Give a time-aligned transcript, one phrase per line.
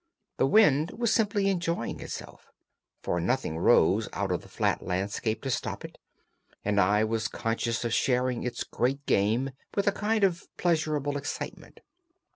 [0.37, 2.47] The wind was simply enjoying itself,
[3.03, 5.99] for nothing rose out of the flat landscape to stop it,
[6.65, 11.81] and I was conscious of sharing its great game with a kind of pleasurable excitement.